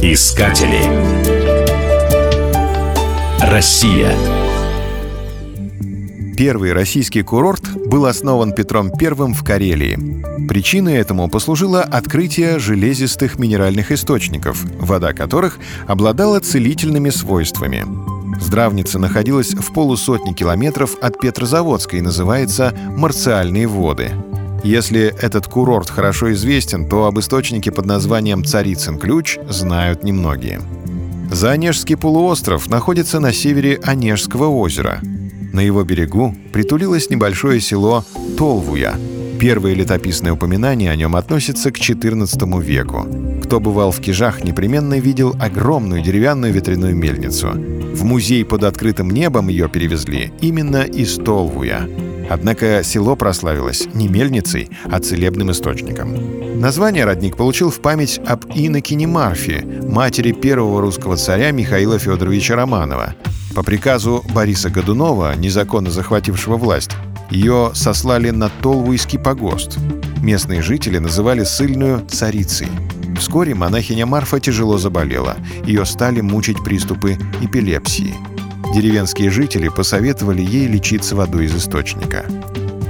[0.00, 0.78] Искатели.
[3.40, 4.12] Россия.
[6.36, 10.46] Первый российский курорт был основан Петром I в Карелии.
[10.46, 15.58] Причиной этому послужило открытие железистых минеральных источников, вода которых
[15.88, 17.84] обладала целительными свойствами.
[18.40, 24.12] Здравница находилась в полусотни километров от Петрозаводска и называется «Марциальные воды».
[24.64, 30.60] Если этот курорт хорошо известен, то об источнике под названием «Царицын ключ» знают немногие.
[31.30, 35.00] Заонежский полуостров находится на севере Онежского озера–
[35.54, 38.04] на его берегу притулилось небольшое село
[38.36, 38.96] Толвуя.
[39.38, 43.06] Первые летописные упоминания о нем относятся к XIV веку.
[43.44, 47.50] Кто бывал в Кижах, непременно видел огромную деревянную ветряную мельницу.
[47.52, 51.88] В музей под открытым небом ее перевезли именно из Толвуя.
[52.30, 56.60] Однако село прославилось не мельницей, а целебным источником.
[56.60, 63.14] Название родник получил в память об инокине Марфе, матери первого русского царя Михаила Федоровича Романова.
[63.54, 66.90] По приказу Бориса Годунова, незаконно захватившего власть,
[67.30, 69.78] ее сослали на Толвуйский погост.
[70.22, 72.68] Местные жители называли сыльную царицей.
[73.18, 75.36] Вскоре монахиня Марфа тяжело заболела.
[75.64, 78.14] Ее стали мучить приступы эпилепсии.
[78.74, 82.26] Деревенские жители посоветовали ей лечиться водой из источника.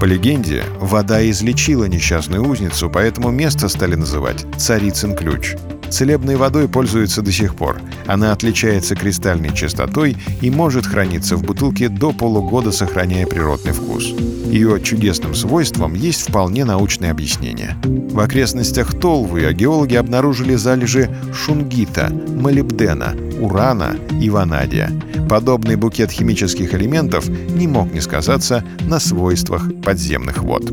[0.00, 5.54] По легенде, вода излечила несчастную узницу, поэтому место стали называть «Царицын ключ».
[5.96, 7.80] Целебной водой пользуются до сих пор.
[8.06, 14.04] Она отличается кристальной чистотой и может храниться в бутылке до полугода, сохраняя природный вкус.
[14.04, 17.78] Ее чудесным свойствам есть вполне научное объяснение.
[17.82, 24.92] В окрестностях Толвы геологи обнаружили залежи шунгита, молибдена, урана и ванадия.
[25.30, 30.70] Подобный букет химических элементов не мог не сказаться на свойствах подземных вод.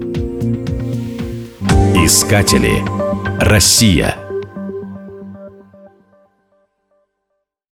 [1.95, 2.83] Искатели.
[3.39, 4.17] Россия.